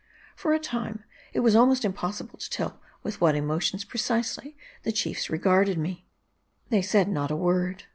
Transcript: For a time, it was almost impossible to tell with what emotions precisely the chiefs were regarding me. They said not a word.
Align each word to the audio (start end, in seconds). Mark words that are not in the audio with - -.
For 0.35 0.55
a 0.55 0.59
time, 0.59 1.03
it 1.31 1.41
was 1.41 1.55
almost 1.55 1.85
impossible 1.85 2.39
to 2.39 2.49
tell 2.49 2.81
with 3.03 3.21
what 3.21 3.35
emotions 3.35 3.83
precisely 3.85 4.57
the 4.81 4.91
chiefs 4.91 5.29
were 5.29 5.33
regarding 5.33 5.79
me. 5.79 6.07
They 6.69 6.81
said 6.81 7.07
not 7.07 7.29
a 7.29 7.35
word. 7.35 7.83